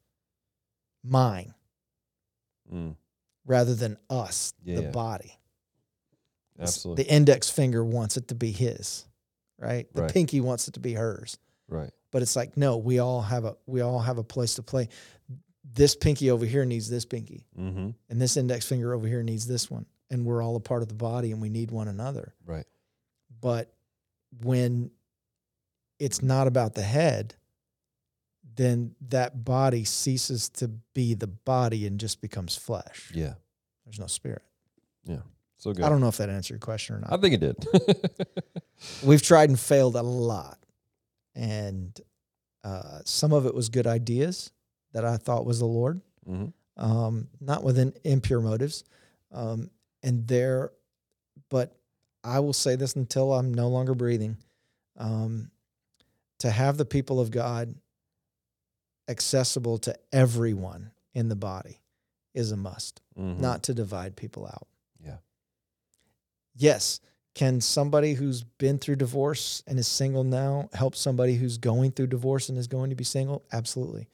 [1.02, 1.54] mine,
[2.72, 2.96] Mm.
[3.44, 4.90] rather than us, Yeah, the yeah.
[4.90, 5.38] body.
[6.58, 7.04] Absolutely.
[7.04, 9.04] The index finger wants it to be his,
[9.58, 9.92] right?
[9.94, 10.12] The Right.
[10.12, 11.38] pinky wants it to be hers.
[11.68, 11.90] Right.
[12.12, 14.88] But it's like, no, we all have a we all have a place to play.
[15.74, 17.44] This pinky over here needs this pinky.
[17.58, 17.90] Mm-hmm.
[18.08, 20.88] and this index finger over here needs this one and we're all a part of
[20.88, 22.64] the body and we need one another Right.
[23.40, 23.74] but
[24.42, 24.90] when
[25.98, 27.34] it's not about the head
[28.54, 33.34] then that body ceases to be the body and just becomes flesh Yeah.
[33.84, 34.42] there's no spirit
[35.04, 35.22] Yeah.
[35.56, 35.84] So good.
[35.84, 37.12] i don't know if that answered your question or not.
[37.12, 37.66] I think it did.
[39.04, 40.58] we've tried and failed a lot
[41.36, 42.00] and
[42.64, 44.50] uh, some of it was good ideas
[44.92, 46.46] that i thought was the lord hmm
[46.76, 48.84] um, not within impure motives.
[49.32, 49.70] Um,
[50.02, 50.72] and there,
[51.48, 51.74] but
[52.22, 54.36] I will say this until I'm no longer breathing.
[54.98, 55.50] Um,
[56.40, 57.74] to have the people of God
[59.08, 61.80] accessible to everyone in the body
[62.34, 64.66] is a must, hmm not to divide people out.
[65.02, 65.16] Yeah.
[66.54, 67.00] Yes.
[67.36, 72.06] Can somebody who's been through divorce and is single now help somebody who's going through
[72.06, 73.44] divorce and is going to be single?
[73.52, 74.08] Absolutely.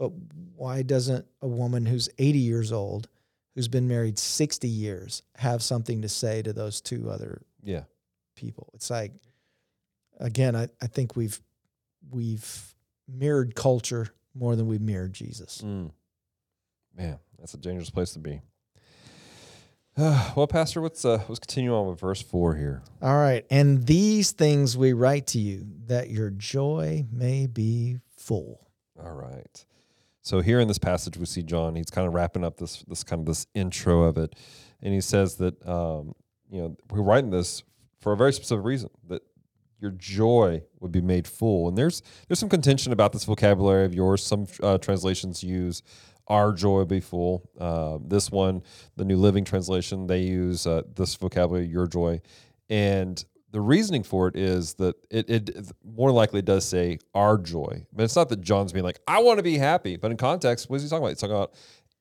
[0.00, 0.08] But
[0.56, 3.08] why doesn't a woman who's 80 years old,
[3.54, 7.84] who's been married 60 years, have something to say to those two other Yeah.
[8.34, 8.68] people?
[8.74, 9.12] It's like,
[10.18, 11.40] again, I, I think we've
[12.10, 12.74] we've
[13.06, 15.62] mirrored culture more than we've mirrored Jesus.
[15.64, 15.92] Mm.
[16.96, 18.40] Man, that's a dangerous place to be.
[20.34, 22.82] well, Pastor, let's uh, let's continue on with verse four here.
[23.02, 23.44] All right.
[23.50, 28.66] And these things we write to you that your joy may be full.
[28.98, 29.64] All right.
[30.22, 31.74] So here in this passage, we see John.
[31.74, 34.36] He's kind of wrapping up this this kind of this intro of it,
[34.80, 36.14] and he says that um,
[36.50, 37.62] you know we're writing this
[38.00, 39.22] for a very specific reason that
[39.80, 41.68] your joy would be made full.
[41.68, 44.24] And there's there's some contention about this vocabulary of yours.
[44.24, 45.82] Some uh, translations use
[46.30, 47.50] our joy be full.
[47.58, 48.62] Uh, this one,
[48.96, 52.22] the New Living Translation, they use uh, this vocabulary, your joy,
[52.70, 57.84] and the reasoning for it is that it, it more likely does say our joy.
[57.92, 59.96] But it's not that John's being like, I want to be happy.
[59.96, 61.08] But in context, what is he talking about?
[61.08, 61.54] He's talking about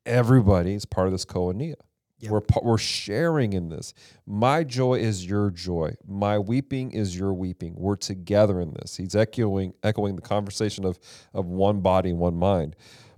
[0.06, 1.74] everybody is part of this koinonia.
[2.20, 2.32] Yep.
[2.32, 3.94] We're we're sharing in this.
[4.28, 5.96] My joy is your joy.
[6.06, 7.76] My weeping is your weeping.
[7.78, 8.98] We're together in this.
[8.98, 10.99] He's echoing echoing the conversation of
[11.34, 12.76] of one body one mind.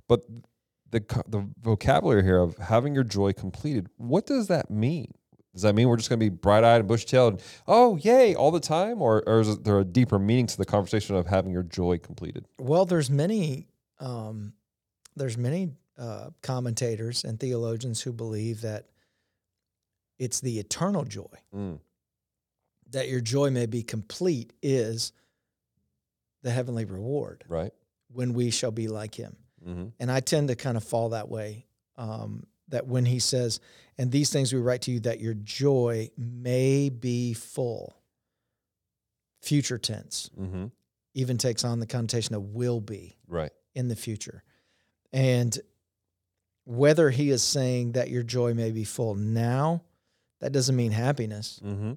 [0.08, 0.24] But
[0.92, 3.88] the the vocabulary here of having your joy completed.
[3.98, 5.14] What does that mean?
[5.54, 8.36] Does that mean we're just going to be bright eyed and bushy tailed oh yay
[8.36, 11.52] all the time, or or is there a deeper meaning to the conversation of having
[11.52, 12.46] your joy completed?
[12.60, 13.68] Well, there's many
[14.00, 14.54] um,
[15.16, 18.88] there's many uh, commentators and theologians who believe that
[20.18, 21.80] it's the eternal joy Mm,
[22.92, 25.14] that your joy may be complete is
[26.44, 27.72] the heavenly reward right.
[28.12, 29.36] when we shall be like him.
[29.68, 29.88] Mm-hmm.
[30.00, 31.66] And I tend to kind of fall that way.
[31.98, 33.60] Um, that when he says,
[33.98, 37.96] and these things we write to you that your joy may be full.
[39.42, 40.68] future tense, Mm-hmm.
[41.16, 43.52] even takes on the connotation of will be Right.
[43.76, 44.44] in the future.
[45.12, 45.58] And
[46.64, 49.82] whether he is saying that your joy may be full now,
[50.40, 51.60] that doesn't mean happiness.
[51.66, 51.94] Mm-hmm.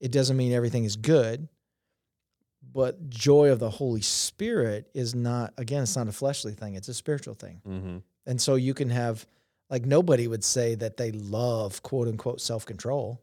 [0.00, 1.48] It doesn't mean everything is good.
[2.72, 6.88] But joy of the Holy Spirit is not, again, it's not a fleshly thing, it's
[6.88, 7.60] a spiritual thing.
[7.68, 7.96] Mm-hmm.
[8.26, 9.26] And so you can have,
[9.68, 13.20] like, nobody would say that they love quote unquote self control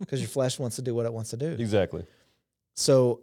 [0.00, 1.48] because your flesh wants to do what it wants to do.
[1.48, 2.06] Exactly.
[2.74, 3.20] So,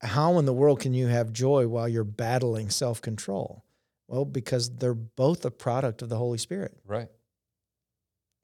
[0.00, 3.64] how in the world can you have joy while you're battling self control?
[4.08, 7.08] Well, because they're both a product of the Holy Spirit, Right.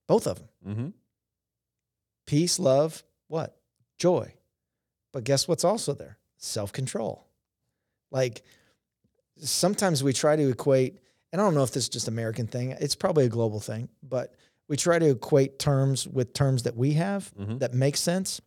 [0.09, 0.49] both of them.
[0.67, 0.89] Mm-hmm.
[2.27, 3.57] Peace, love, what?
[3.99, 4.33] Joy.
[5.13, 6.17] But guess what's also there?
[6.41, 7.27] Self control.
[8.11, 8.43] Like
[9.39, 10.99] sometimes we try to equate,
[11.33, 13.89] and I don't know if this is just American thing, it's probably a global thing,
[14.03, 14.35] but
[14.69, 17.59] we try to equate terms with terms that we have Mhm.
[17.61, 18.41] that make sense.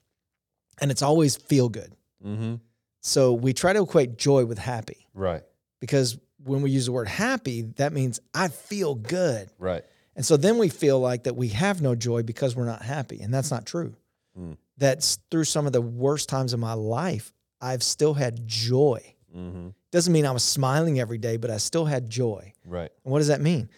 [0.82, 1.96] And it's always feel good.
[2.26, 2.56] Mm-hmm.
[3.02, 5.44] So we try to equate joy with happy Right.
[5.80, 9.50] because when we use the word happy, that means I feel good.
[9.60, 9.84] Right.
[10.16, 13.20] And so then we feel like that we have no joy because we're not happy.
[13.22, 13.96] And that's not true.
[14.38, 14.58] Mm.
[14.78, 17.34] That's through some of the worst times of my life,
[17.64, 19.16] I've still had joy.
[19.36, 19.70] Mm-hmm.
[19.92, 22.54] Doesn't mean I was smiling every day, but I still had joy.
[22.66, 22.92] Right.
[23.04, 23.70] And what does that mean?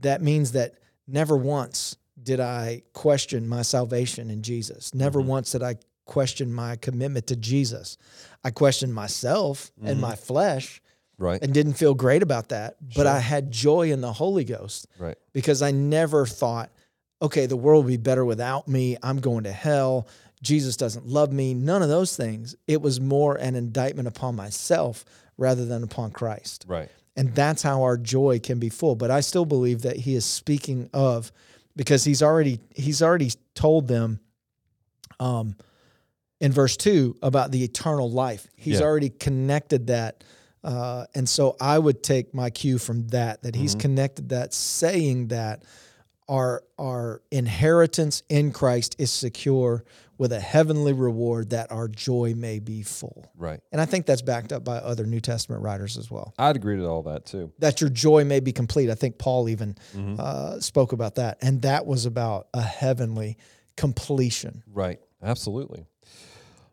[0.00, 0.74] That means that
[1.06, 4.94] never once did I question my salvation in Jesus.
[4.94, 5.26] Never Mhm.
[5.26, 5.76] once did I
[6.06, 7.96] question my commitment to Jesus.
[8.42, 10.00] I questioned myself and Mhm.
[10.00, 10.80] my flesh
[11.18, 11.42] Right.
[11.42, 12.76] and didn't feel great about that.
[12.80, 13.08] But Sure.
[13.08, 15.16] I had joy in the Holy Ghost Right.
[15.32, 16.70] because I never thought,
[17.22, 18.96] okay, the world will be better without me.
[19.02, 20.06] I'm going to hell.
[20.44, 21.54] Jesus doesn't love me.
[21.54, 22.54] None of those things.
[22.68, 25.04] It was more an indictment upon myself
[25.38, 26.64] rather than upon Christ.
[26.68, 26.88] Right.
[27.16, 28.94] And that's how our joy can be full.
[28.94, 31.32] But I still believe that he is speaking of
[31.74, 34.20] because he's already he's already told them
[35.20, 35.56] um
[36.40, 38.46] in verse 2 about the eternal life.
[38.56, 38.86] He's Yeah.
[38.86, 40.22] already connected that
[40.62, 43.80] uh, and so I would take my cue from that, that he's Mhm.
[43.80, 45.62] connected that, saying that
[46.26, 49.84] our our inheritance in Christ is secure
[50.18, 53.30] with a heavenly reward that our joy may be full.
[53.36, 53.60] Right.
[53.72, 56.34] And I think that's backed up by other New Testament writers as well.
[56.38, 57.52] I'd agree to all that too.
[57.58, 58.90] That your joy may be complete.
[58.90, 60.18] I think Paul even Mhm.
[60.18, 61.38] uh, spoke about that.
[61.42, 63.36] And that was about a heavenly
[63.76, 64.62] completion.
[64.72, 65.00] Right.
[65.22, 65.86] Absolutely.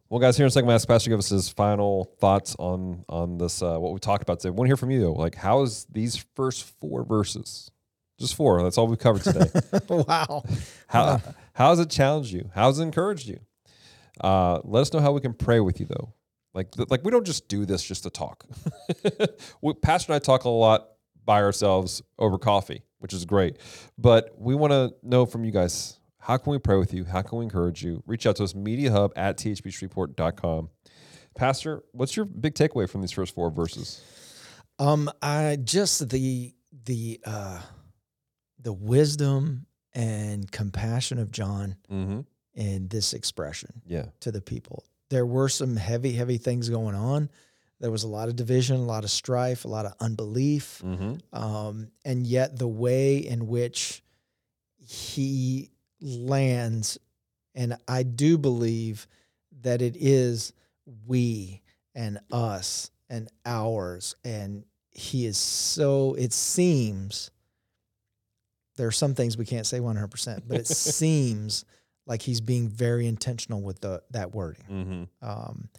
[0.10, 2.54] Well, guys, here in a second, I'm ask Pastor to give us his final thoughts
[2.60, 4.50] on on this uh, what we talked about today.
[4.50, 5.14] I want to hear from you though.
[5.14, 7.72] Like, how is these first four verses?
[8.20, 8.62] Just four.
[8.62, 9.50] That's all we've covered today.
[9.89, 10.44] wow.
[10.88, 11.22] How
[11.62, 12.49] how has it challenged you?
[12.55, 13.39] How has it encouraged you?
[14.20, 16.12] Uh, let us know how we can pray with you though.
[16.55, 18.45] Like like we don't just do this just to talk.
[19.62, 20.88] we, Pastor and I talk a lot
[21.24, 23.57] by ourselves over coffee, which is great.
[23.95, 27.05] But we want to know from you guys how can we pray with you?
[27.05, 28.01] How can we encourage you?
[28.07, 30.70] Reach out to us, mediahub at thpshreveport.com.
[31.36, 34.01] Pastor, what's your big takeaway from these first four verses?
[34.80, 36.55] Um, I just the
[36.86, 37.62] the uh
[38.59, 42.22] the wisdom and compassion of John Mm-hmm.
[42.54, 44.06] in this expression Yeah.
[44.22, 44.86] to the people.
[45.10, 47.30] There were some heavy, heavy things going on.
[47.80, 50.82] There was a lot of division, a lot of strife, a lot of unbelief.
[50.86, 51.16] Mm-hmm.
[51.36, 54.04] um, and yet the way in which
[54.80, 55.72] he
[56.02, 56.98] lands,
[57.56, 59.08] and I do believe
[59.62, 60.54] that it is
[61.08, 61.62] we
[61.94, 66.14] and us and ours, and he is so.
[66.16, 67.32] It seems
[68.78, 70.67] there are some things we can't say one hundred percent, but it
[71.01, 71.65] seems
[72.07, 74.63] like he's being very intentional with the that wording.
[75.22, 75.30] Mm-hmm.
[75.30, 75.69] Um,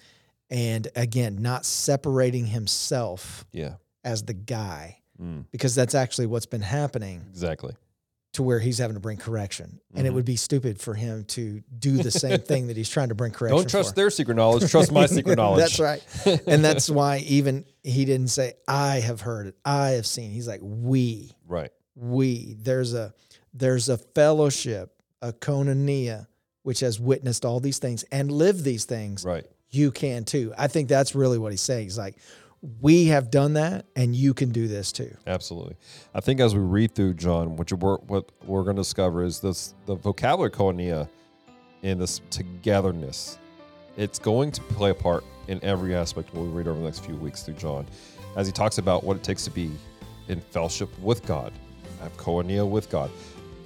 [0.50, 3.74] and again, not separating himself Yeah.
[4.04, 5.44] as the guy Mm.
[5.52, 7.74] because that's actually what's been happening Exactly.
[8.32, 9.78] to where he's having to bring correction.
[9.94, 10.14] And it Mhm.
[10.14, 13.30] would be stupid for him to do the same thing that he's trying to bring
[13.30, 13.94] correction Don't trust for.
[13.96, 14.68] their secret knowledge.
[14.70, 15.60] Trust my secret knowledge.
[15.60, 16.02] that's right.
[16.46, 20.30] And that's why even he didn't say, I have heard it, I have seen.
[20.30, 21.70] He's like, we, right.
[21.94, 22.56] We.
[22.58, 23.14] There's a
[23.54, 26.26] there's a fellowship, a koinonia,
[26.62, 29.24] which has witnessed all these things and lived these things.
[29.24, 29.46] Right.
[29.70, 30.52] You can too.
[30.56, 31.84] I think that's really what he's saying.
[31.84, 32.16] He's like,
[32.80, 35.16] we have done that and you can do this too.
[35.26, 35.76] Absolutely.
[36.14, 39.40] I think as we read through John, what, we're, what we're going to discover is
[39.40, 41.08] this the vocabulary koinonia
[41.82, 43.38] and this togetherness.
[43.96, 46.84] It's going to play a part in every aspect of what we read over the
[46.84, 47.86] next few weeks through John,
[48.36, 49.70] as he talks about what it takes to be
[50.28, 51.52] in fellowship with God,
[52.02, 53.10] have koinonia with God,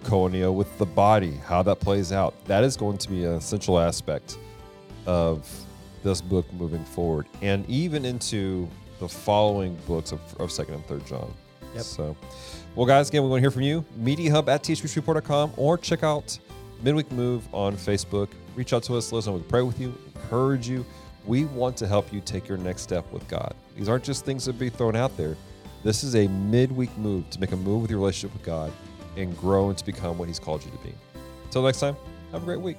[0.04, 2.34] koinonia with the body, how that plays out.
[2.46, 4.38] That is going to be an essential aspect
[5.06, 5.48] of
[6.02, 8.68] this book moving forward, and even into
[8.98, 11.32] the following books of, of second and third John.
[11.74, 11.84] Yep.
[11.84, 12.16] So,
[12.74, 13.84] well, guys, again, we want to hear from you.
[14.00, 16.38] MediaHub at thpshreveport.com or check out
[16.82, 18.28] Midweek Move on Facebook.
[18.54, 19.12] Reach out to us.
[19.12, 20.84] Know we pray with you, encourage you.
[21.26, 23.54] We want to help you take your next step with God.
[23.76, 25.36] These aren't just things that be thrown out there.
[25.86, 28.72] This is a midweek move to make a move with your relationship with God
[29.16, 30.92] and grow and to become what He's called you to be.
[31.44, 31.96] Until next time,
[32.32, 32.78] have a great week.